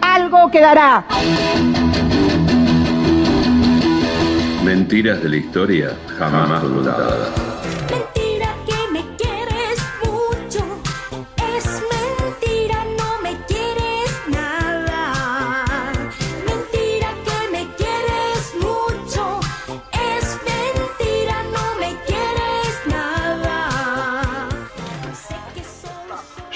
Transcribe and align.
algo 0.00 0.50
quedará. 0.50 1.04
Mentiras 4.64 5.22
de 5.22 5.28
la 5.28 5.36
historia 5.36 5.92
jamás 6.18 6.60
contadas. 6.60 7.47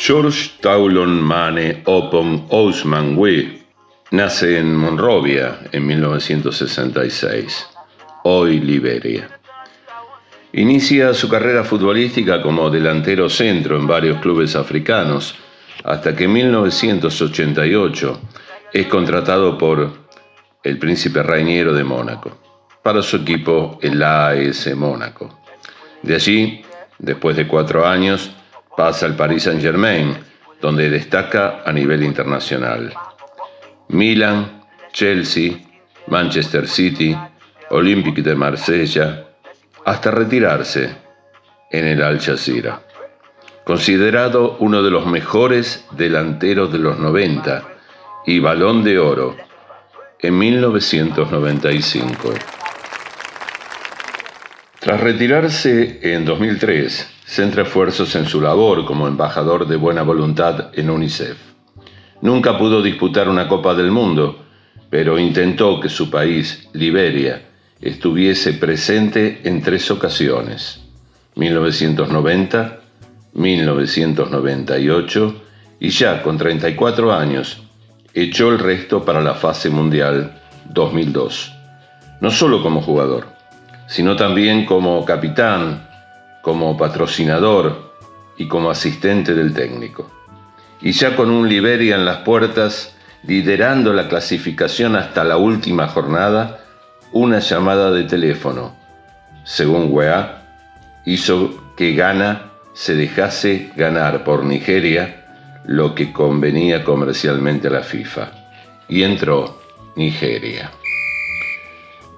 George 0.05 0.55
Taulon 0.61 1.23
Mane 1.23 1.83
Opon 1.85 2.47
Ousman 2.51 3.17
Wee 3.17 3.63
nace 4.11 4.59
en 4.59 4.75
Monrovia 4.75 5.61
en 5.71 5.87
1966, 5.87 7.69
hoy 8.25 8.59
Liberia. 8.59 9.29
Inicia 10.55 11.15
su 11.15 11.29
carrera 11.29 11.63
futbolística 11.63 12.43
como 12.43 12.69
delantero 12.69 13.29
centro 13.29 13.77
en 13.77 13.87
varios 13.87 14.21
clubes 14.21 14.57
africanos, 14.57 15.37
hasta 15.85 16.17
que 16.17 16.25
en 16.25 16.33
1988 16.33 18.21
es 18.73 18.87
contratado 18.89 19.57
por 19.57 20.09
el 20.65 20.79
príncipe 20.81 21.23
Rainiero 21.23 21.73
de 21.75 21.85
Mónaco, 21.85 22.41
para 22.83 23.03
su 23.03 23.19
equipo 23.19 23.79
el 23.81 24.03
AS 24.03 24.69
Mónaco. 24.75 25.45
De 26.03 26.17
allí, 26.17 26.65
después 26.99 27.37
de 27.37 27.47
cuatro 27.47 27.87
años, 27.87 28.33
pasa 28.77 29.07
al 29.07 29.17
Paris 29.17 29.45
Saint-Germain, 29.45 30.17
donde 30.61 30.89
destaca 30.91 31.63
a 31.65 31.73
nivel 31.73 32.03
internacional. 32.03 32.93
Milan, 33.89 34.63
Chelsea, 34.93 35.53
Manchester 36.07 36.67
City, 36.67 37.17
Olympique 37.71 38.23
de 38.23 38.35
Marsella, 38.35 39.27
hasta 39.85 40.11
retirarse 40.11 40.95
en 41.71 41.87
el 41.87 42.03
Al 42.03 42.21
Jazeera. 42.21 42.83
Considerado 43.65 44.57
uno 44.61 44.83
de 44.83 44.91
los 44.91 45.07
mejores 45.07 45.87
delanteros 45.93 46.73
de 46.73 46.79
los 46.79 46.99
90 46.99 47.63
y 48.27 48.39
balón 48.41 48.85
de 48.85 48.99
oro 48.99 49.37
en 50.19 50.39
1995. 50.39 52.35
Tras 54.81 55.01
retirarse 55.01 56.01
en 56.03 56.25
2003, 56.25 57.12
centra 57.33 57.63
esfuerzos 57.63 58.15
en 58.15 58.27
su 58.27 58.43
labor 58.43 58.85
como 58.85 59.09
embajador 59.09 59.67
de 59.67 59.77
buena 59.77 60.03
voluntad 60.03 60.69
en 60.75 60.91
UNICEF. 60.91 61.39
Nunca 62.21 62.59
pudo 62.59 62.83
disputar 62.83 63.27
una 63.27 63.49
Copa 63.49 63.75
del 63.75 63.91
Mundo, 63.91 64.45
pero 64.91 65.19
intentó 65.19 65.81
que 65.81 65.89
su 65.89 66.11
país, 66.11 66.69
Liberia, 66.75 67.49
estuviese 67.81 68.53
presente 68.53 69.41
en 69.45 69.63
tres 69.63 69.91
ocasiones, 69.91 70.83
1990, 71.37 72.81
1998 73.33 75.43
y 75.81 75.89
ya 75.89 76.23
con 76.23 76.37
34 76.37 77.15
años, 77.15 77.63
echó 78.13 78.51
el 78.51 78.59
resto 78.59 79.07
para 79.07 79.23
la 79.23 79.33
fase 79.33 79.71
mundial 79.71 80.39
2002, 80.69 81.51
no 82.21 82.31
solo 82.31 82.63
como 82.63 82.83
jugador, 82.83 83.29
sino 83.89 84.17
también 84.17 84.67
como 84.67 85.03
capitán, 85.07 85.92
como 86.43 86.77
patrocinador 86.77 87.93
y 88.37 88.49
como 88.49 88.71
asistente 88.71 89.35
del 89.35 89.55
técnico. 89.55 90.11
Y 90.81 90.93
ya 90.93 91.17
con 91.17 91.31
un 91.31 91.49
Liberia 91.49 91.95
en 91.95 92.05
las 92.05 92.19
puertas, 92.19 92.95
liderando 93.23 93.93
la 93.93 94.09
clasificación 94.09 94.97
hasta 94.97 95.25
la 95.25 95.37
última 95.37 95.89
jornada, 95.89 96.65
una 97.13 97.39
llamada 97.39 97.91
de 97.93 98.05
teléfono, 98.05 98.75
según 99.45 99.89
UEA, 99.93 100.43
hizo 101.05 101.75
que 101.77 101.95
Ghana 101.95 102.51
se 102.75 102.95
dejase 102.95 103.71
ganar 103.77 104.25
por 104.25 104.45
Nigeria 104.45 105.23
lo 105.65 105.95
que 105.95 106.13
convenía 106.13 106.83
comercialmente 106.83 107.69
a 107.69 107.73
la 107.73 107.83
FIFA. 107.83 108.31
Y 108.89 109.05
entró 109.05 109.61
Nigeria. 109.95 110.71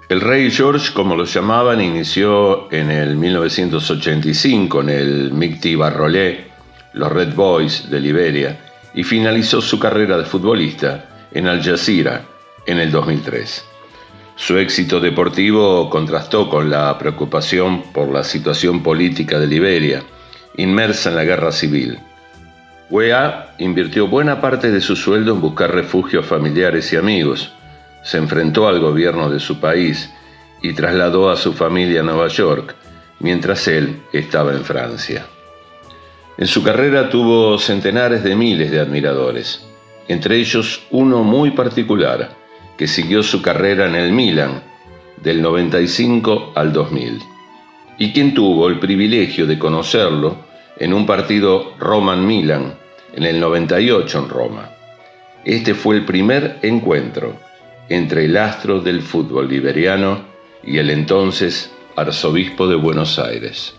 El 0.09 0.21
rey 0.21 0.51
George, 0.51 0.93
como 0.93 1.17
lo 1.17 1.25
llamaban, 1.25 1.81
inició 1.81 2.71
en 2.71 2.91
el 2.91 3.17
1985 3.17 4.83
en 4.83 4.89
el 4.91 5.33
Micti 5.33 5.77
Barrolé, 5.77 6.49
los 6.93 7.11
Red 7.11 7.35
Boys 7.35 7.89
de 7.89 8.01
Liberia, 8.01 8.61
y 8.93 9.03
finalizó 9.03 9.63
su 9.63 9.79
carrera 9.79 10.19
de 10.19 10.27
futbolista 10.27 11.07
en 11.33 11.49
Al 11.49 11.63
Jazeera 11.63 12.23
en 12.67 12.79
el 12.81 12.91
2003. 12.91 13.65
Su 14.37 14.59
éxito 14.59 15.01
deportivo 15.01 15.89
contrastó 15.89 16.51
con 16.51 16.69
la 16.69 16.99
preocupación 16.99 17.85
por 17.95 18.13
la 18.13 18.25
situación 18.25 18.83
política 18.83 19.41
de 19.41 19.47
Liberia, 19.47 20.03
inmersa 20.59 21.09
en 21.09 21.17
la 21.17 21.25
guerra 21.25 21.51
civil. 21.51 21.99
UEA 22.91 23.55
invirtió 23.57 24.07
buena 24.07 24.43
parte 24.43 24.71
de 24.71 24.83
su 24.83 24.97
sueldo 24.97 25.33
en 25.33 25.41
buscar 25.41 25.73
refugios 25.73 26.27
familiares 26.27 26.93
y 26.93 26.97
amigos, 26.97 27.55
se 28.05 28.19
enfrentó 28.19 28.69
al 28.69 28.79
gobierno 28.79 29.31
de 29.31 29.41
su 29.41 29.59
país 29.59 30.11
y 30.63 30.75
trasladó 30.75 31.31
a 31.31 31.37
su 31.37 31.53
familia 31.55 32.01
a 32.01 32.05
Nueva 32.05 32.29
York, 32.29 32.77
mientras 33.19 33.67
él 33.67 34.03
estaba 34.13 34.53
en 34.53 34.65
Francia. 34.65 35.27
En 36.37 36.47
su 36.47 36.63
carrera 36.63 37.09
tuvo 37.09 37.59
centenares 37.59 38.23
de 38.23 38.37
miles 38.37 38.71
de 38.71 38.81
admiradores, 38.81 39.65
entre 40.07 40.37
ellos 40.37 40.83
uno 40.91 41.23
muy 41.23 41.53
particular, 41.53 42.31
que 42.77 42.87
siguió 42.87 43.23
su 43.23 43.41
carrera 43.41 43.87
en 43.87 43.95
el 43.95 44.13
Milan 44.13 44.63
del 45.23 45.41
95 45.41 46.53
al 46.55 46.73
2000, 46.73 47.23
y 47.99 48.13
quien 48.13 48.35
tuvo 48.35 48.69
el 48.69 48.79
privilegio 48.79 49.47
de 49.47 49.59
conocerlo 49.59 50.37
en 50.77 50.93
un 50.93 51.07
partido 51.07 51.75
Roman-Milan 51.79 52.75
en 53.15 53.25
el 53.25 53.41
98 53.41 54.19
en 54.19 54.29
Roma. 54.29 54.71
Este 55.45 55.75
fue 55.75 55.97
el 55.97 56.05
primer 56.05 56.59
encuentro 56.63 57.44
entre 57.89 58.25
el 58.25 58.37
astro 58.37 58.81
del 58.81 59.03
fútbol 59.03 59.49
liberiano 59.49 60.25
y 60.63 60.79
el 60.79 60.91
entonces 60.91 61.73
arzobispo 61.97 62.67
de 62.67 62.77
Buenos 62.77 63.19
Aires. 63.19 63.75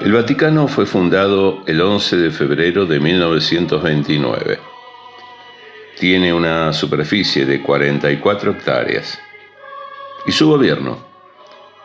El 0.00 0.12
Vaticano 0.12 0.68
fue 0.68 0.84
fundado 0.84 1.62
el 1.66 1.80
11 1.80 2.16
de 2.18 2.30
febrero 2.30 2.84
de 2.84 3.00
1929. 3.00 4.58
Tiene 5.98 6.34
una 6.34 6.74
superficie 6.74 7.46
de 7.46 7.62
44 7.62 8.50
hectáreas. 8.50 9.18
Y 10.26 10.32
su 10.32 10.48
gobierno 10.48 10.98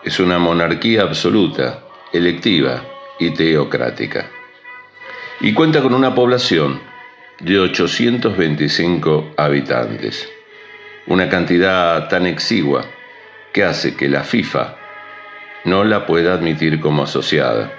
es 0.04 0.20
una 0.20 0.38
monarquía 0.38 1.04
absoluta, 1.04 1.84
electiva 2.12 2.84
y 3.20 3.32
teocrática. 3.32 4.30
Y 5.42 5.54
cuenta 5.54 5.82
con 5.82 5.94
una 5.94 6.14
población 6.14 6.82
de 7.40 7.60
825 7.60 9.34
habitantes. 9.38 10.30
Una 11.08 11.30
cantidad 11.30 12.08
tan 12.10 12.28
exigua 12.28 12.86
que 13.54 13.64
hace 13.64 13.96
que 13.96 14.10
la 14.10 14.24
FIFA 14.24 14.76
no 15.66 15.84
la 15.84 16.06
pueda 16.06 16.34
admitir 16.34 16.80
como 16.80 17.04
asociada 17.04 17.72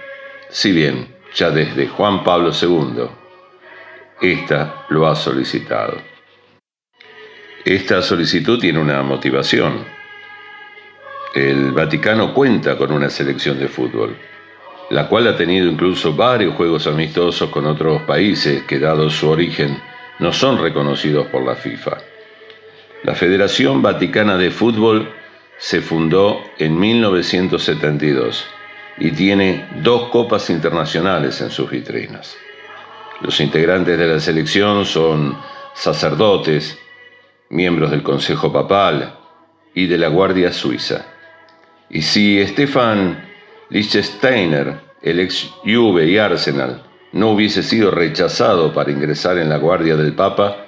si 0.51 0.73
bien 0.73 1.15
ya 1.33 1.51
desde 1.51 1.87
Juan 1.87 2.25
Pablo 2.25 2.51
II, 2.51 3.09
ésta 4.21 4.85
lo 4.89 5.07
ha 5.07 5.15
solicitado. 5.15 5.99
Esta 7.65 8.03
solicitud 8.03 8.59
tiene 8.59 8.81
una 8.81 9.03
motivación. 9.03 9.85
El 11.35 11.71
Vaticano 11.71 12.35
cuenta 12.35 12.77
con 12.77 12.91
una 12.91 13.09
selección 13.11 13.61
de 13.61 13.69
fútbol, 13.69 14.17
la 14.91 15.07
cual 15.09 15.29
ha 15.29 15.37
tenido 15.37 15.69
incluso 15.69 16.15
varios 16.15 16.55
juegos 16.55 16.87
amistosos 16.87 17.49
con 17.51 17.65
otros 17.67 18.03
países 18.03 18.65
que, 18.65 18.79
dado 18.79 19.09
su 19.09 19.31
origen, 19.31 19.81
no 20.19 20.33
son 20.33 20.61
reconocidos 20.61 21.29
por 21.29 21.45
la 21.45 21.55
FIFA. 21.55 21.99
La 23.05 23.15
Federación 23.15 23.83
Vaticana 23.83 24.37
de 24.37 24.51
Fútbol 24.51 25.09
se 25.59 25.81
fundó 25.81 26.43
en 26.59 26.79
1972 26.79 28.47
y 28.99 29.13
tiene 29.13 29.69
dos 29.77 30.09
copas 30.09 30.51
internacionales 30.51 31.41
en 31.41 31.51
sus 31.51 31.71
vitrinas. 31.71 32.37
Los 33.21 33.41
integrantes 33.41 33.97
de 33.97 34.07
la 34.07 34.19
selección 34.19 34.85
son 34.85 35.39
sacerdotes, 35.73 36.79
miembros 37.49 37.93
del 37.93 38.03
Consejo 38.03 38.53
Papal 38.53 39.15
y 39.73 39.87
de 39.87 39.99
la 39.99 40.09
Guardia 40.09 40.53
Suiza. 40.53 41.07
Y 41.89 42.03
si 42.03 42.45
Stefan 42.47 43.30
Liechtensteiner, 43.71 44.81
el 45.01 45.21
ex 45.21 45.49
Juve 45.65 46.07
y 46.09 46.19
Arsenal, 46.19 46.83
no 47.13 47.31
hubiese 47.31 47.63
sido 47.63 47.91
rechazado 47.91 48.73
para 48.73 48.91
ingresar 48.91 49.39
en 49.39 49.49
la 49.49 49.59
Guardia 49.59 49.97
del 49.97 50.13
Papa, 50.13 50.67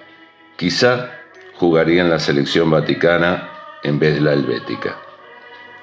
quizá 0.57 1.11
jugaría 1.55 2.03
en 2.03 2.11
la 2.11 2.19
selección 2.19 2.71
vaticana 2.71 3.51
en 3.83 3.99
vez 3.99 4.15
de 4.15 4.21
la 4.21 4.33
helvética. 4.33 4.97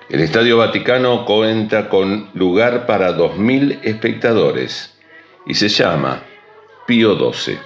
El 0.10 0.22
Estadio 0.22 0.58
Vaticano 0.58 1.26
cuenta 1.26 1.88
con 1.90 2.30
lugar 2.34 2.86
para 2.86 3.16
2.000 3.16 3.80
espectadores 3.84 4.98
y 5.46 5.54
se 5.54 5.70
llama 5.70 6.24
Pío 6.88 7.16
XII. 7.32 7.60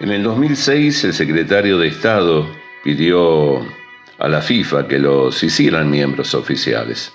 En 0.00 0.10
el 0.10 0.22
2006 0.22 1.04
el 1.04 1.14
secretario 1.14 1.78
de 1.78 1.88
Estado 1.88 2.46
pidió 2.84 3.60
a 4.18 4.28
la 4.28 4.40
FIFA 4.40 4.86
que 4.86 4.98
los 4.98 5.42
hicieran 5.42 5.90
miembros 5.90 6.34
oficiales, 6.34 7.12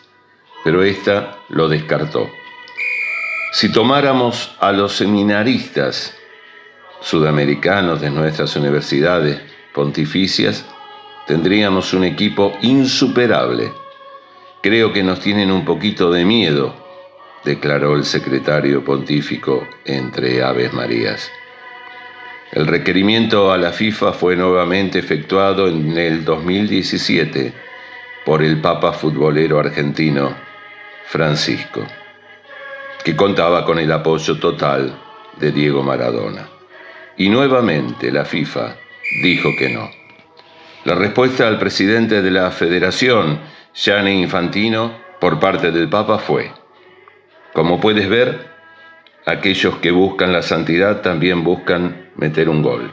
pero 0.64 0.84
ésta 0.84 1.40
lo 1.50 1.70
descartó. 1.70 2.30
Si 3.52 3.72
tomáramos 3.72 4.56
a 4.60 4.72
los 4.72 4.94
seminaristas 4.94 6.16
sudamericanos 7.00 8.02
de 8.02 8.10
nuestras 8.10 8.56
universidades 8.56 9.40
pontificias, 9.74 10.66
tendríamos 11.26 11.94
un 11.94 12.04
equipo 12.04 12.54
insuperable. 12.62 13.72
Creo 14.62 14.92
que 14.92 15.04
nos 15.04 15.22
tienen 15.22 15.52
un 15.52 15.64
poquito 15.64 16.12
de 16.12 16.26
miedo, 16.26 16.76
declaró 17.46 17.96
el 17.96 18.04
secretario 18.04 18.84
pontífico 18.84 19.66
entre 19.86 20.44
Aves 20.44 20.74
Marías. 20.74 21.32
El 22.52 22.68
requerimiento 22.68 23.52
a 23.52 23.58
la 23.58 23.72
FIFA 23.72 24.14
fue 24.14 24.36
nuevamente 24.36 25.00
efectuado 25.00 25.68
en 25.68 25.98
el 25.98 26.26
2017 26.26 27.54
por 28.26 28.44
el 28.44 28.60
Papa 28.62 28.94
futbolero 28.94 29.60
argentino 29.60 30.47
Francisco, 31.10 31.86
que 33.04 33.16
contaba 33.16 33.64
con 33.64 33.80
el 33.80 33.90
apoyo 33.94 34.38
total 34.40 34.94
de 35.40 35.54
Diego 35.54 35.82
Maradona. 35.82 36.50
Y 37.16 37.30
nuevamente 37.30 38.12
la 38.12 38.26
FIFA 38.26 38.76
dijo 39.24 39.50
que 39.58 39.70
no. 39.70 39.90
La 40.84 40.96
respuesta 40.96 41.48
al 41.48 41.58
presidente 41.58 42.22
de 42.22 42.30
la 42.30 42.52
federación, 42.52 43.40
Gianni 43.74 44.22
Infantino, 44.22 44.98
por 45.22 45.40
parte 45.40 45.72
del 45.72 45.88
Papa 45.88 46.20
fue, 46.20 46.52
como 47.54 47.80
puedes 47.80 48.10
ver, 48.10 48.50
aquellos 49.26 49.78
que 49.78 49.92
buscan 49.92 50.34
la 50.34 50.42
santidad 50.42 51.02
también 51.02 51.44
buscan 51.44 52.12
meter 52.18 52.50
un 52.50 52.62
gol. 52.62 52.92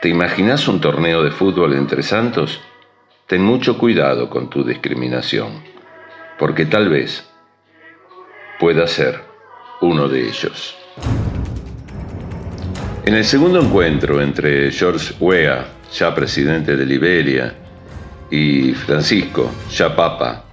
¿Te 0.00 0.08
imaginas 0.08 0.68
un 0.68 0.80
torneo 0.80 1.24
de 1.24 1.32
fútbol 1.32 1.74
entre 1.74 2.04
santos? 2.04 2.60
Ten 3.26 3.42
mucho 3.42 3.78
cuidado 3.78 4.30
con 4.30 4.48
tu 4.48 4.64
discriminación, 4.64 5.62
porque 6.38 6.66
tal 6.66 6.88
vez 6.88 7.31
pueda 8.62 8.86
ser 8.86 9.18
uno 9.80 10.08
de 10.08 10.20
ellos. 10.20 10.76
En 13.04 13.12
el 13.12 13.24
segundo 13.24 13.60
encuentro 13.60 14.22
entre 14.22 14.70
George 14.70 15.14
Weah, 15.18 15.66
ya 15.92 16.14
presidente 16.14 16.76
de 16.76 16.86
Liberia, 16.86 17.54
y 18.30 18.72
Francisco, 18.74 19.50
ya 19.68 19.96
papa, 19.96 20.44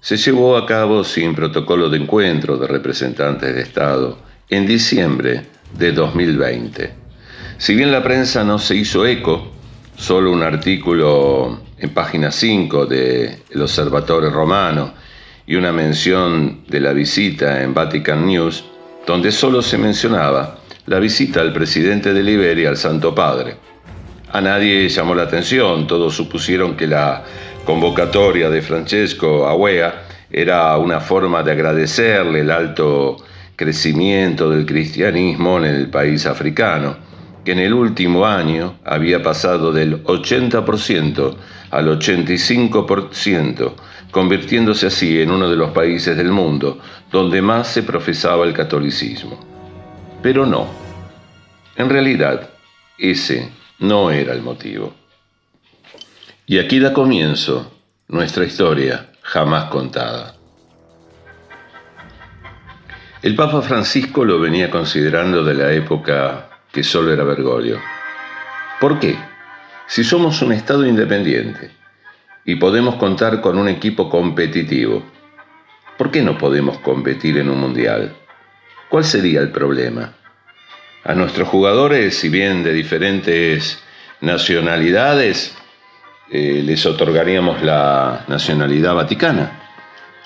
se 0.00 0.16
llevó 0.16 0.56
a 0.56 0.66
cabo 0.66 1.04
sin 1.04 1.36
protocolo 1.36 1.88
de 1.88 1.98
encuentro 1.98 2.56
de 2.56 2.66
representantes 2.66 3.54
de 3.54 3.62
Estado 3.62 4.18
en 4.50 4.66
diciembre 4.66 5.46
de 5.78 5.92
2020. 5.92 6.92
Si 7.58 7.76
bien 7.76 7.92
la 7.92 8.02
prensa 8.02 8.42
no 8.42 8.58
se 8.58 8.74
hizo 8.74 9.06
eco, 9.06 9.52
solo 9.94 10.32
un 10.32 10.42
artículo 10.42 11.60
en 11.78 11.90
página 11.90 12.32
5 12.32 12.86
de 12.86 13.38
El 13.50 13.62
Observatorio 13.62 14.30
Romano 14.30 14.94
y 15.46 15.56
una 15.56 15.72
mención 15.72 16.64
de 16.68 16.80
la 16.80 16.92
visita 16.92 17.62
en 17.62 17.74
Vatican 17.74 18.26
News, 18.26 18.64
donde 19.06 19.32
solo 19.32 19.62
se 19.62 19.78
mencionaba 19.78 20.58
la 20.86 20.98
visita 20.98 21.42
del 21.42 21.52
presidente 21.52 22.12
de 22.12 22.22
Liberia 22.22 22.68
al 22.68 22.76
Santo 22.76 23.14
Padre. 23.14 23.56
A 24.32 24.40
nadie 24.40 24.88
llamó 24.88 25.14
la 25.14 25.24
atención, 25.24 25.86
todos 25.86 26.14
supusieron 26.14 26.76
que 26.76 26.86
la 26.86 27.24
convocatoria 27.64 28.48
de 28.50 28.62
Francesco 28.62 29.46
Aguea 29.46 30.04
era 30.30 30.76
una 30.78 31.00
forma 31.00 31.42
de 31.42 31.52
agradecerle 31.52 32.40
el 32.40 32.50
alto 32.50 33.18
crecimiento 33.56 34.48
del 34.50 34.64
cristianismo 34.64 35.58
en 35.58 35.64
el 35.66 35.90
país 35.90 36.24
africano, 36.26 36.96
que 37.44 37.52
en 37.52 37.58
el 37.58 37.74
último 37.74 38.24
año 38.24 38.78
había 38.84 39.22
pasado 39.22 39.72
del 39.72 40.02
80% 40.04 41.36
al 41.70 41.98
85%, 41.98 43.72
convirtiéndose 44.12 44.86
así 44.86 45.20
en 45.20 45.30
uno 45.30 45.48
de 45.48 45.56
los 45.56 45.70
países 45.70 46.16
del 46.16 46.30
mundo 46.30 46.78
donde 47.10 47.42
más 47.42 47.66
se 47.66 47.82
profesaba 47.82 48.44
el 48.44 48.52
catolicismo. 48.52 49.40
Pero 50.22 50.46
no. 50.46 50.68
En 51.74 51.88
realidad, 51.88 52.50
ese 52.98 53.50
no 53.80 54.10
era 54.10 54.34
el 54.34 54.42
motivo. 54.42 54.94
Y 56.46 56.58
aquí 56.58 56.78
da 56.78 56.92
comienzo 56.92 57.72
nuestra 58.08 58.44
historia 58.44 59.08
jamás 59.22 59.64
contada. 59.70 60.34
El 63.22 63.34
Papa 63.34 63.62
Francisco 63.62 64.24
lo 64.24 64.38
venía 64.38 64.70
considerando 64.70 65.42
de 65.42 65.54
la 65.54 65.72
época 65.72 66.50
que 66.70 66.82
solo 66.82 67.12
era 67.12 67.24
Bergoglio. 67.24 67.80
¿Por 68.78 69.00
qué? 69.00 69.16
Si 69.86 70.04
somos 70.04 70.42
un 70.42 70.52
Estado 70.52 70.84
independiente 70.84 71.81
y 72.44 72.56
podemos 72.56 72.96
contar 72.96 73.40
con 73.40 73.58
un 73.58 73.68
equipo 73.68 74.08
competitivo, 74.08 75.02
¿por 75.96 76.10
qué 76.10 76.22
no 76.22 76.38
podemos 76.38 76.78
competir 76.78 77.38
en 77.38 77.48
un 77.48 77.60
mundial? 77.60 78.14
¿Cuál 78.88 79.04
sería 79.04 79.40
el 79.40 79.50
problema? 79.50 80.14
A 81.04 81.14
nuestros 81.14 81.48
jugadores, 81.48 82.16
si 82.16 82.28
bien 82.28 82.62
de 82.62 82.72
diferentes 82.72 83.82
nacionalidades, 84.20 85.56
eh, 86.30 86.62
les 86.64 86.86
otorgaríamos 86.86 87.62
la 87.62 88.24
nacionalidad 88.28 88.94
vaticana. 88.94 89.60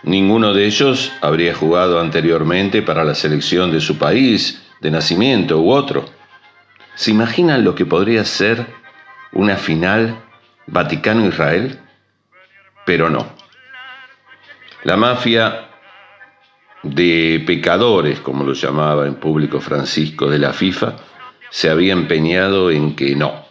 Ninguno 0.03 0.55
de 0.55 0.67
ellos 0.67 1.13
habría 1.21 1.55
jugado 1.55 2.01
anteriormente 2.01 2.83
para 2.83 3.05
la 3.05 3.15
selección 3.15 3.73
de 3.73 3.81
su 3.81 3.99
país, 3.99 4.63
de 4.81 4.91
nacimiento 4.91 5.61
u 5.61 5.71
otro. 5.71 6.05
¿Se 6.95 7.11
imaginan 7.11 7.65
lo 7.65 7.75
que 7.75 7.87
podría 7.87 8.25
ser 8.25 8.67
una 9.33 9.57
final 9.57 10.23
Vaticano-Israel? 10.67 11.81
Pero 12.87 13.11
no. 13.11 13.27
La 14.85 14.97
mafia 14.97 15.69
de 16.83 17.43
pecadores, 17.45 18.21
como 18.21 18.45
lo 18.45 18.53
llamaba 18.53 19.07
en 19.07 19.17
público 19.17 19.61
Francisco 19.61 20.31
de 20.31 20.39
la 20.39 20.53
FIFA, 20.53 20.97
se 21.51 21.69
había 21.69 21.93
empeñado 21.93 22.71
en 22.71 22.95
que 22.95 23.17
no. 23.17 23.45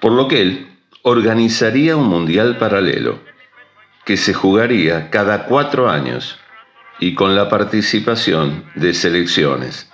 Por 0.00 0.12
lo 0.12 0.28
que 0.28 0.42
él 0.42 0.78
organizaría 1.02 1.96
un 1.96 2.08
mundial 2.08 2.58
paralelo 2.58 3.20
que 4.04 4.16
se 4.16 4.34
jugaría 4.34 5.10
cada 5.10 5.46
cuatro 5.46 5.88
años 5.88 6.38
y 6.98 7.14
con 7.14 7.34
la 7.34 7.48
participación 7.48 8.64
de 8.74 8.92
selecciones, 8.92 9.90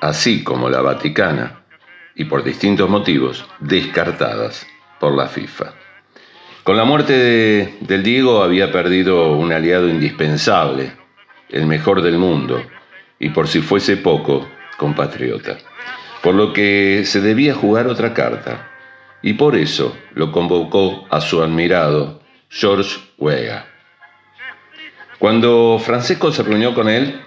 así 0.00 0.42
como 0.42 0.68
la 0.68 0.80
Vaticana, 0.80 1.62
y 2.14 2.24
por 2.24 2.42
distintos 2.42 2.90
motivos 2.90 3.46
descartadas 3.60 4.66
por 4.98 5.16
la 5.16 5.28
FIFA. 5.28 5.81
Con 6.64 6.76
la 6.76 6.84
muerte 6.84 7.76
del 7.80 8.04
Diego 8.04 8.44
había 8.44 8.70
perdido 8.70 9.32
un 9.32 9.52
aliado 9.52 9.88
indispensable, 9.88 10.92
el 11.48 11.66
mejor 11.66 12.02
del 12.02 12.18
mundo, 12.18 12.62
y 13.18 13.30
por 13.30 13.48
si 13.48 13.60
fuese 13.60 13.96
poco, 13.96 14.48
compatriota. 14.76 15.58
Por 16.22 16.36
lo 16.36 16.52
que 16.52 17.02
se 17.04 17.20
debía 17.20 17.52
jugar 17.52 17.88
otra 17.88 18.14
carta, 18.14 18.70
y 19.22 19.32
por 19.32 19.56
eso 19.56 19.96
lo 20.14 20.30
convocó 20.30 21.04
a 21.10 21.20
su 21.20 21.42
admirado 21.42 22.22
George 22.48 22.96
Weah. 23.18 23.66
Cuando 25.18 25.80
Francesco 25.84 26.30
se 26.30 26.44
reunió 26.44 26.74
con 26.74 26.88
él, 26.88 27.22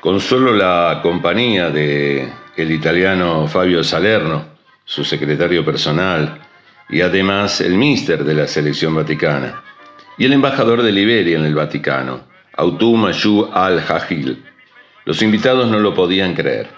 con 0.00 0.20
solo 0.20 0.54
la 0.54 1.00
compañía 1.02 1.68
de 1.68 2.32
el 2.56 2.70
italiano 2.70 3.46
Fabio 3.46 3.84
Salerno, 3.84 4.46
su 4.86 5.04
secretario 5.04 5.66
personal, 5.66 6.40
y 6.88 7.00
además 7.00 7.60
el 7.60 7.74
míster 7.74 8.24
de 8.24 8.34
la 8.34 8.46
selección 8.46 8.94
vaticana, 8.94 9.62
y 10.16 10.26
el 10.26 10.32
embajador 10.32 10.82
de 10.82 10.92
Liberia 10.92 11.38
en 11.38 11.44
el 11.44 11.54
Vaticano, 11.54 12.20
Autu 12.56 12.96
Mayu 12.96 13.50
al-Hajil. 13.52 14.44
Los 15.04 15.20
invitados 15.22 15.68
no 15.70 15.80
lo 15.80 15.92
podían 15.92 16.34
creer. 16.34 16.68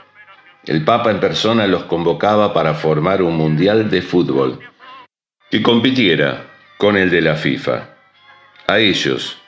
El 0.65 0.83
Papa 0.85 1.11
en 1.11 1.21
persona 1.21 1.67
los 1.67 1.85
convocaba 1.85 2.55
para 2.55 2.75
formar 2.75 3.23
un 3.23 3.37
mundial 3.37 3.91
de 3.91 4.03
fútbol 4.03 4.59
que 5.51 5.63
compitiera 5.63 6.47
con 6.79 6.97
el 6.97 7.11
de 7.11 7.21
la 7.21 7.35
FIFA. 7.37 7.91
A 8.67 8.79
ellos, 8.79 9.39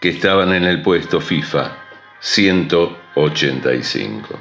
que 0.00 0.08
estaban 0.10 0.52
en 0.52 0.64
el 0.64 0.82
puesto 0.82 1.20
FIFA 1.20 1.78
185. 2.20 4.38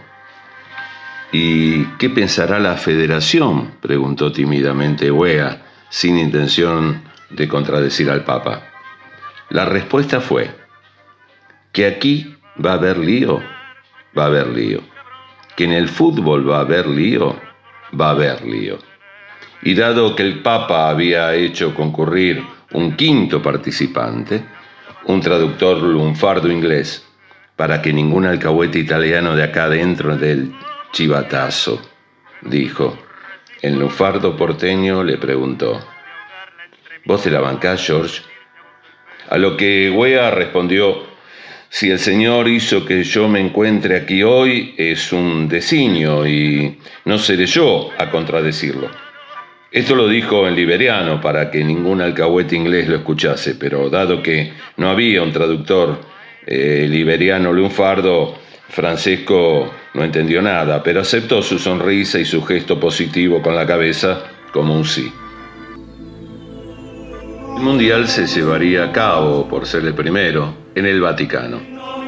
¿Y 1.32 1.86
qué 1.98 2.10
pensará 2.10 2.60
la 2.60 2.76
federación? 2.76 3.76
preguntó 3.82 4.32
tímidamente 4.32 5.10
Wea, 5.12 5.65
sin 5.96 6.18
intención 6.18 7.04
de 7.30 7.48
contradecir 7.48 8.10
al 8.10 8.26
Papa. 8.26 8.64
La 9.50 9.64
respuesta 9.64 10.20
fue 10.20 10.52
que 11.72 11.88
aquí 11.88 12.36
va 12.64 12.72
a 12.72 12.74
haber 12.74 12.98
lío, 12.98 13.42
va 14.18 14.24
a 14.24 14.26
haber 14.26 14.48
lío. 14.48 14.82
Que 15.56 15.64
en 15.64 15.72
el 15.72 15.88
fútbol 15.88 16.50
va 16.50 16.58
a 16.58 16.62
haber 16.68 16.86
lío, 16.88 17.40
va 17.98 18.08
a 18.08 18.10
haber 18.10 18.44
lío. 18.44 18.78
Y 19.62 19.74
dado 19.74 20.18
que 20.18 20.24
el 20.24 20.42
Papa 20.42 20.90
había 20.90 21.34
hecho 21.34 21.74
concurrir 21.74 22.44
un 22.74 22.98
quinto 22.98 23.42
participante, 23.42 24.44
un 25.06 25.22
traductor 25.22 25.82
lunfardo 25.82 26.52
inglés, 26.52 27.08
para 27.56 27.82
que 27.82 27.94
ningún 27.94 28.26
alcahuete 28.26 28.80
italiano 28.80 29.34
de 29.34 29.44
acá 29.44 29.70
dentro 29.70 30.18
del 30.18 30.54
chivatazo, 30.92 31.82
dijo. 32.42 32.98
El 33.66 33.80
lufardo 33.80 34.38
porteño 34.38 35.04
le 35.04 35.18
preguntó, 35.18 35.84
¿Vos 37.04 37.24
te 37.24 37.32
la 37.32 37.40
bancás, 37.40 37.84
George? 37.84 38.22
A 39.28 39.40
lo 39.40 39.58
que 39.58 39.90
Wea 39.90 40.30
respondió, 40.30 41.02
si 41.68 41.90
el 41.90 41.98
Señor 41.98 42.48
hizo 42.48 42.86
que 42.86 43.04
yo 43.04 43.28
me 43.28 43.40
encuentre 43.40 43.96
aquí 43.98 44.22
hoy, 44.22 44.76
es 44.78 45.12
un 45.12 45.50
designio 45.50 46.28
y 46.28 46.78
no 47.06 47.18
seré 47.18 47.48
yo 47.48 47.90
a 47.98 48.12
contradecirlo. 48.12 48.88
Esto 49.72 49.96
lo 49.96 50.08
dijo 50.08 50.48
en 50.48 50.56
liberiano 50.56 51.20
para 51.20 51.50
que 51.50 51.64
ningún 51.64 52.02
alcahuete 52.02 52.56
inglés 52.56 52.88
lo 52.88 52.98
escuchase, 52.98 53.56
pero 53.56 53.90
dado 53.90 54.22
que 54.22 54.54
no 54.78 54.92
había 54.92 55.24
un 55.24 55.32
traductor 55.32 56.02
eh, 56.46 56.86
liberiano 56.88 57.52
lunfardo, 57.52 58.38
Francesco 58.70 59.72
no 59.94 60.04
entendió 60.04 60.42
nada, 60.42 60.84
pero 60.84 61.02
aceptó 61.02 61.42
su 61.42 61.60
sonrisa 61.60 62.20
y 62.20 62.26
su 62.26 62.44
gesto 62.44 62.80
positivo 62.80 63.42
con 63.42 63.56
la 63.56 63.66
cabeza 63.66 64.24
como 64.52 64.76
un 64.76 64.86
sí. 64.86 65.12
El 67.56 67.64
mundial 67.64 68.08
se 68.08 68.28
llevaría 68.28 68.86
a 68.86 68.92
cabo, 68.92 69.48
por 69.48 69.66
ser 69.66 69.86
el 69.86 69.94
primero, 69.94 70.54
en 70.76 70.86
el 70.86 71.00
Vaticano, 71.00 71.62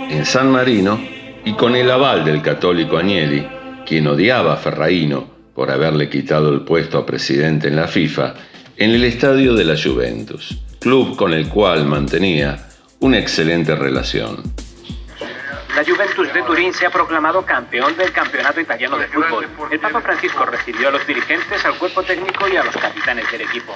en 0.09 0.25
San 0.25 0.51
Marino 0.51 0.99
y 1.45 1.53
con 1.53 1.75
el 1.75 1.89
aval 1.89 2.25
del 2.25 2.41
católico 2.41 2.97
Agnelli, 2.97 3.47
quien 3.85 4.07
odiaba 4.07 4.53
a 4.53 4.57
Ferraino 4.57 5.37
por 5.55 5.71
haberle 5.71 6.09
quitado 6.09 6.53
el 6.53 6.61
puesto 6.61 6.97
a 6.97 7.05
presidente 7.05 7.69
en 7.69 7.77
la 7.77 7.87
FIFA, 7.87 8.33
en 8.75 8.91
el 8.91 9.05
estadio 9.05 9.55
de 9.55 9.63
la 9.63 9.75
Juventus, 9.81 10.57
club 10.79 11.15
con 11.15 11.33
el 11.33 11.47
cual 11.47 11.85
mantenía 11.85 12.67
una 12.99 13.17
excelente 13.17 13.73
relación. 13.73 14.43
La 15.77 15.83
Juventus 15.85 16.33
de 16.33 16.41
Turín 16.41 16.73
se 16.73 16.87
ha 16.87 16.89
proclamado 16.89 17.45
campeón 17.45 17.95
del 17.95 18.11
campeonato 18.11 18.59
italiano 18.59 18.97
de 18.97 19.05
fútbol. 19.09 19.45
El 19.69 19.79
Papa 19.79 20.01
Francisco 20.01 20.43
recibió 20.43 20.87
a 20.87 20.91
los 20.91 21.05
dirigentes, 21.05 21.63
al 21.63 21.77
cuerpo 21.77 22.01
técnico 22.01 22.47
y 22.51 22.55
a 22.55 22.63
los 22.63 22.75
capitanes 22.75 23.31
del 23.31 23.41
equipo. 23.41 23.75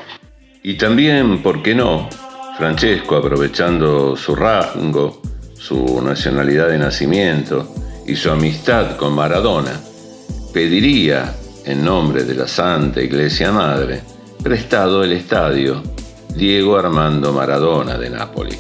Y 0.64 0.80
también, 0.80 1.44
¿por 1.44 1.62
qué 1.62 1.76
no? 1.76 2.10
Francesco, 2.58 3.18
aprovechando 3.18 4.16
su 4.16 4.36
rango, 4.36 5.22
su 5.54 6.02
nacionalidad 6.02 6.70
de 6.70 6.80
nacimiento 6.80 7.72
y 8.08 8.16
su 8.16 8.32
amistad 8.32 8.98
con 8.98 9.14
Maradona, 9.14 9.80
pediría, 10.52 11.36
en 11.66 11.86
nombre 11.86 12.24
de 12.24 12.34
la 12.34 12.48
Santa 12.48 13.00
Iglesia 13.00 13.52
Madre, 13.52 14.02
prestado 14.42 15.04
el 15.04 15.12
estadio 15.12 15.84
Diego 16.36 16.80
Armando 16.80 17.32
Maradona 17.32 17.96
de 18.00 18.10
Nápoli. 18.10 18.58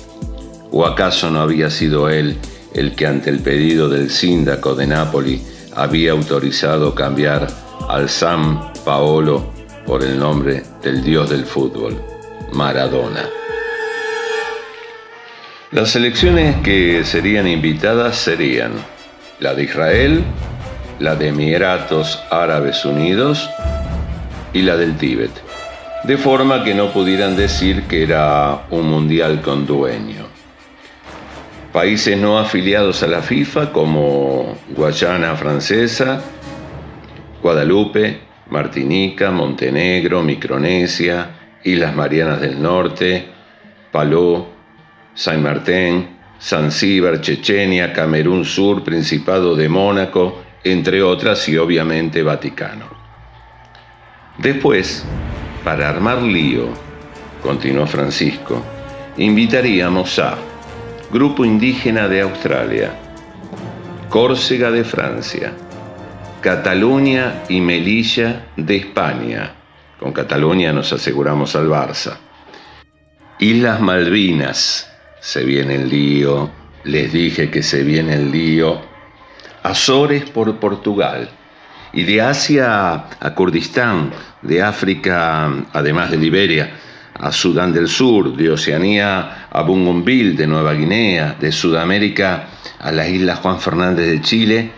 ¿O 0.70 0.86
acaso 0.86 1.32
no 1.32 1.42
había 1.42 1.72
sido 1.72 2.08
él 2.08 2.38
el 2.74 2.96
que 2.96 3.08
ante 3.08 3.30
el 3.30 3.40
pedido 3.40 3.90
del 3.90 4.10
síndaco 4.10 4.76
de 4.76 4.88
Nápoli 4.88 5.42
había 5.76 6.12
autorizado 6.12 6.94
cambiar 6.96 7.48
al 7.90 8.10
San 8.10 8.72
Paolo 8.86 9.52
por 9.86 10.04
el 10.04 10.18
nombre 10.18 10.64
del 10.82 11.04
dios 11.04 11.30
del 11.30 11.46
fútbol, 11.46 12.02
Maradona. 12.54 13.28
Las 15.72 15.92
selecciones 15.92 16.58
que 16.64 17.04
serían 17.06 17.48
invitadas 17.48 18.18
serían 18.18 18.72
la 19.40 19.54
de 19.54 19.64
Israel, 19.64 20.24
la 21.00 21.16
de 21.16 21.30
Emiratos 21.30 22.22
Árabes 22.30 22.84
Unidos 22.86 23.50
y 24.54 24.62
la 24.62 24.76
del 24.76 24.98
Tíbet, 24.98 25.32
de 26.04 26.18
forma 26.18 26.64
que 26.64 26.74
no 26.74 26.92
pudieran 26.92 27.36
decir 27.36 27.84
que 27.84 28.04
era 28.04 28.66
un 28.70 28.90
mundial 28.90 29.42
con 29.42 29.66
dueño. 29.66 30.31
Países 31.74 32.18
no 32.18 32.38
afiliados 32.38 33.02
a 33.02 33.08
la 33.08 33.22
FIFA 33.22 33.72
como 33.72 34.58
Guayana 34.76 35.36
Francesa, 35.38 36.22
Guadalupe, 37.42 38.20
Martinica, 38.50 39.32
Montenegro, 39.32 40.22
Micronesia, 40.22 41.30
Islas 41.64 41.96
Marianas 41.96 42.42
del 42.42 42.62
Norte, 42.62 43.26
Paló, 43.90 44.50
Saint 45.14 45.42
Martín, 45.42 46.18
Zanzíbar, 46.42 47.22
Chechenia, 47.22 47.94
Camerún 47.94 48.44
Sur, 48.44 48.84
Principado 48.84 49.56
de 49.56 49.70
Mónaco, 49.70 50.42
entre 50.66 51.02
otras 51.02 51.48
y 51.48 51.58
obviamente 51.58 52.22
Vaticano. 52.22 52.88
Después, 54.38 55.06
para 55.64 55.88
armar 55.88 56.22
lío, 56.22 56.68
continuó 57.42 57.88
Francisco, 57.88 58.62
invitaríamos 59.16 60.20
a 60.20 60.51
Grupo 61.12 61.44
Indígena 61.44 62.08
de 62.08 62.22
Australia, 62.22 62.94
Córcega 64.08 64.72
de 64.72 64.86
Francia, 64.86 65.52
Cataluña 66.40 67.44
y 67.50 67.60
Melilla 67.60 68.46
de 68.56 68.78
España. 68.78 69.52
Con 70.00 70.14
Cataluña 70.14 70.72
nos 70.72 70.94
aseguramos 70.94 71.54
al 71.58 71.68
Barça. 71.68 72.16
Islas 73.40 73.82
Malvinas, 73.82 74.90
se 75.20 75.44
viene 75.44 75.76
el 75.76 75.90
lío, 75.90 76.50
les 76.86 77.12
dije 77.12 77.52
que 77.52 77.62
se 77.62 77.84
viene 77.84 78.14
el 78.14 78.32
lío. 78.32 78.80
Azores 79.64 80.30
por 80.30 80.60
Portugal. 80.60 81.30
Y 81.92 82.04
de 82.04 82.22
Asia 82.22 82.94
a 83.20 83.36
Kurdistán, 83.36 84.14
de 84.42 84.64
África, 84.64 85.52
además 85.74 86.10
de 86.10 86.18
Liberia, 86.18 86.72
a 87.22 87.32
Sudán 87.32 87.72
del 87.72 87.88
Sur, 87.88 88.36
de 88.36 88.50
Oceanía 88.50 89.48
a 89.52 89.62
Bougainville 89.62 90.36
de 90.36 90.48
Nueva 90.48 90.74
Guinea, 90.74 91.38
de 91.40 91.52
Sudamérica 91.52 92.48
a 92.80 92.92
las 92.92 93.10
Islas 93.10 93.40
Juan 93.40 93.60
Fernández 93.60 94.08
de 94.08 94.22
Chile 94.22 94.72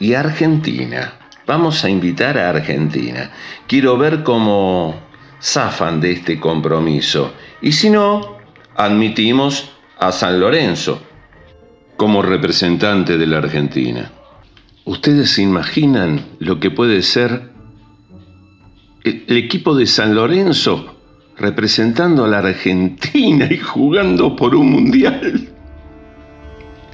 y 0.00 0.14
Argentina. 0.14 1.14
Vamos 1.46 1.84
a 1.84 1.88
invitar 1.88 2.36
a 2.36 2.50
Argentina. 2.50 3.30
Quiero 3.68 3.96
ver 3.96 4.24
cómo 4.24 5.02
zafan 5.40 6.00
de 6.00 6.12
este 6.12 6.40
compromiso. 6.40 7.32
Y 7.62 7.70
si 7.70 7.90
no, 7.90 8.38
admitimos 8.74 9.70
a 10.00 10.10
San 10.10 10.40
Lorenzo 10.40 11.00
como 11.96 12.22
representante 12.22 13.16
de 13.16 13.26
la 13.28 13.38
Argentina. 13.38 14.10
¿Ustedes 14.84 15.30
se 15.30 15.42
imaginan 15.42 16.26
lo 16.40 16.58
que 16.58 16.72
puede 16.72 17.02
ser 17.02 17.50
el 19.04 19.36
equipo 19.36 19.76
de 19.76 19.86
San 19.86 20.16
Lorenzo 20.16 20.93
representando 21.36 22.24
a 22.24 22.28
la 22.28 22.38
Argentina 22.38 23.46
y 23.50 23.58
jugando 23.58 24.36
por 24.36 24.54
un 24.54 24.70
mundial. 24.70 25.48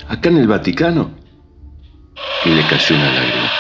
Acá 0.09 0.29
en 0.29 0.39
el 0.39 0.49
Vaticano. 0.49 1.11
Y 2.45 2.51
le 2.51 2.63
cayó 2.67 2.97
una 2.97 3.13
lágrima. 3.13 3.51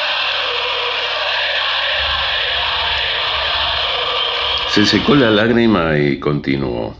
Se 4.68 4.86
secó 4.86 5.14
la 5.14 5.30
lágrima 5.30 5.98
y 5.98 6.18
continuó. 6.18 6.96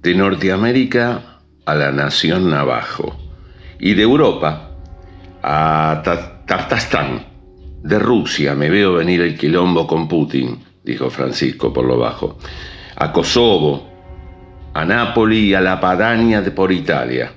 De 0.00 0.14
Norteamérica 0.14 1.40
a 1.64 1.74
la 1.74 1.90
nación 1.90 2.50
Navajo. 2.50 3.16
Y 3.78 3.94
de 3.94 4.02
Europa 4.02 4.70
a 5.42 6.02
Tartastán. 6.46 7.26
De 7.82 7.98
Rusia 7.98 8.54
me 8.54 8.70
veo 8.70 8.94
venir 8.94 9.20
el 9.20 9.36
quilombo 9.36 9.86
con 9.86 10.08
Putin, 10.08 10.64
dijo 10.82 11.10
Francisco 11.10 11.70
por 11.70 11.84
lo 11.84 11.98
bajo 11.98 12.38
a 12.96 13.12
Kosovo, 13.12 13.88
a 14.72 14.84
Nápoli 14.84 15.50
y 15.50 15.54
a 15.54 15.60
la 15.60 15.80
Padania 15.80 16.42
por 16.54 16.72
Italia, 16.72 17.32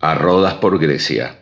a 0.00 0.14
Rodas 0.14 0.54
por 0.54 0.78
Grecia, 0.78 1.40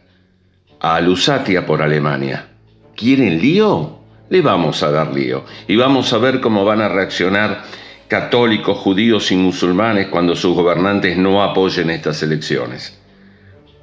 a 0.80 1.00
Lusatia 1.00 1.64
por 1.66 1.82
Alemania. 1.82 2.49
¿Quieren 2.96 3.40
lío? 3.40 3.99
Le 4.28 4.40
vamos 4.40 4.82
a 4.82 4.90
dar 4.90 5.12
lío 5.12 5.44
y 5.66 5.76
vamos 5.76 6.12
a 6.12 6.18
ver 6.18 6.40
cómo 6.40 6.64
van 6.64 6.80
a 6.80 6.88
reaccionar 6.88 7.62
católicos, 8.08 8.78
judíos 8.78 9.30
y 9.32 9.37
musulmanes 9.37 10.08
cuando 10.08 10.37
sus 10.37 10.54
gobernantes 10.54 11.16
no 11.16 11.42
apoyen 11.42 11.90
estas 11.90 12.22
elecciones. 12.22 12.99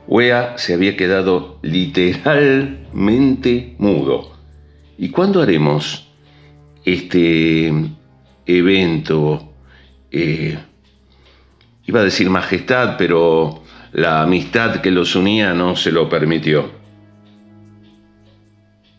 Wea 0.07 0.57
se 0.57 0.73
había 0.73 0.97
quedado 0.97 1.59
literalmente 1.61 3.75
mudo. 3.77 4.31
¿Y 4.97 5.09
cuándo 5.09 5.41
haremos 5.41 6.07
este 6.83 7.71
evento 8.45 9.48
eh, 10.11 10.57
iba 11.85 11.99
a 11.99 12.03
decir 12.03 12.29
majestad, 12.29 12.95
pero 12.97 13.63
la 13.91 14.21
amistad 14.21 14.81
que 14.81 14.91
los 14.91 15.15
unía 15.15 15.53
no 15.53 15.75
se 15.75 15.91
lo 15.91 16.09
permitió. 16.09 16.71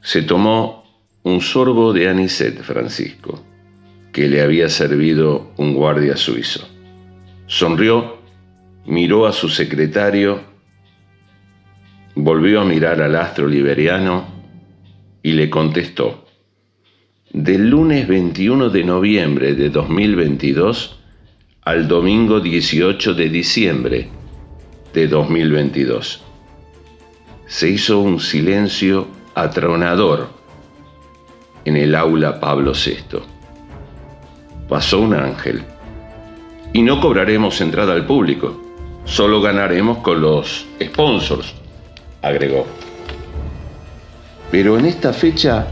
Se 0.03 0.23
tomó 0.23 0.85
un 1.23 1.41
sorbo 1.41 1.93
de 1.93 2.09
anisette, 2.09 2.63
Francisco, 2.63 3.45
que 4.13 4.29
le 4.29 4.43
había 4.43 4.69
servido 4.69 5.53
un 5.57 5.75
guardia 5.75 6.17
suizo. 6.17 6.67
Sonrió, 7.47 8.19
miró 8.87 9.27
a 9.27 9.33
su 9.33 9.49
secretario, 9.49 10.41
volvió 12.15 12.61
a 12.61 12.65
mirar 12.65 13.03
al 13.03 13.17
astro 13.17 13.47
liberiano 13.47 14.27
y 15.23 15.33
le 15.33 15.51
contestó. 15.51 16.27
Del 17.33 17.69
lunes 17.69 18.09
21 18.09 18.71
de 18.71 18.85
noviembre 18.85 19.55
de 19.55 19.71
2022 19.71 21.00
al 21.71 21.87
domingo 21.87 22.41
18 22.41 23.15
de 23.15 23.29
diciembre 23.29 24.09
de 24.93 25.07
2022. 25.07 26.21
se 27.47 27.69
hizo 27.69 28.01
un 28.01 28.19
silencio 28.19 29.07
atronador 29.37 30.31
en 31.65 31.77
el 31.77 31.95
aula 31.95 32.41
Pablo 32.41 32.73
VI. 32.73 33.21
Pasó 34.69 34.99
un 34.99 35.15
ángel. 35.15 35.63
Y 36.73 36.83
no 36.83 37.01
cobraremos 37.01 37.61
entrada 37.61 37.93
al 37.93 38.05
público, 38.05 38.61
solo 39.05 39.41
ganaremos 39.41 39.99
con 39.99 40.21
los 40.21 40.67
sponsors, 40.83 41.55
agregó. 42.21 42.67
Pero 44.51 44.77
en 44.77 44.87
esta 44.87 45.13
fecha, 45.13 45.69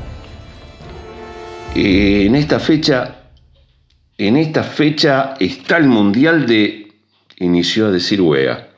en 1.74 2.36
esta 2.36 2.60
fecha, 2.60 3.16
en 4.26 4.36
esta 4.36 4.64
fecha 4.64 5.34
está 5.38 5.76
el 5.76 5.86
Mundial 5.86 6.46
de, 6.46 6.92
inició 7.36 7.86
a 7.86 7.90
decir 7.92 8.20
UEA, 8.20 8.68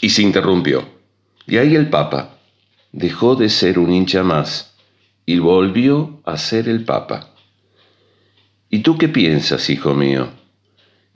y 0.00 0.10
se 0.10 0.22
interrumpió. 0.22 0.84
Y 1.46 1.58
ahí 1.58 1.76
el 1.76 1.88
Papa 1.88 2.38
dejó 2.90 3.36
de 3.36 3.48
ser 3.48 3.78
un 3.78 3.92
hincha 3.92 4.24
más 4.24 4.74
y 5.24 5.38
volvió 5.38 6.20
a 6.24 6.36
ser 6.36 6.68
el 6.68 6.84
Papa. 6.84 7.28
¿Y 8.68 8.80
tú 8.80 8.98
qué 8.98 9.08
piensas, 9.08 9.70
hijo 9.70 9.94
mío? 9.94 10.30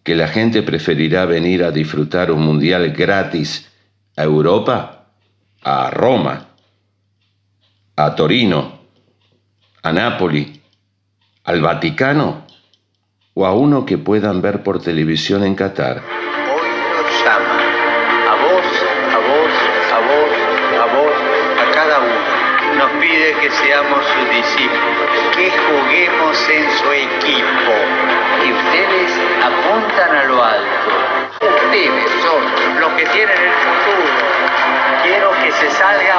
¿Que 0.05 0.15
la 0.15 0.29
gente 0.29 0.63
preferirá 0.63 1.25
venir 1.25 1.65
a 1.65 1.73
disfrutar 1.73 2.31
un 2.31 2.43
mundial 2.43 2.93
gratis 2.93 3.69
a 4.17 4.23
Europa? 4.23 5.09
¿A 5.63 5.91
Roma? 5.91 6.51
¿A 7.97 8.15
Torino? 8.15 8.83
¿A 9.83 9.93
Nápoli? 9.93 10.61
¿Al 11.43 11.61
Vaticano? 11.61 12.46
¿O 13.39 13.45
a 13.45 13.53
uno 13.53 13.85
que 13.85 13.99
puedan 13.99 14.41
ver 14.41 14.63
por 14.63 14.81
televisión 14.81 15.45
en 15.45 15.55
Qatar? 15.55 16.01
Hoy 16.01 16.71
nos 16.97 17.07
llama 17.21 17.61
a 18.33 18.35
vos, 18.41 18.69
a 19.13 19.19
vos, 19.29 19.53
a 19.93 19.99
vos, 20.09 20.33
a 20.81 20.87
vos, 20.97 21.17
a 21.61 21.71
cada 21.75 21.99
uno. 21.99 22.79
Nos 22.79 22.91
pide 22.93 23.35
que 23.35 23.51
seamos 23.51 24.01
sus 24.07 24.27
discípulos, 24.31 25.11
que 25.37 25.53
juguemos 25.53 26.49
en 26.49 26.65
su 26.81 26.93
equipo. 26.93 27.75
Y 28.41 28.53
ustedes 28.55 29.13
apuntan 29.45 30.17
a 30.17 30.25
lo 30.25 30.43
alto. 30.43 30.89
Ustedes 31.37 32.11
son 32.25 32.81
los 32.81 32.93
que 32.95 33.05
tienen 33.05 33.37
el 33.37 33.53
futuro. 33.53 34.17
Quiero 35.03 35.31
que 35.45 35.53
se 35.53 35.71
salga 35.73 36.16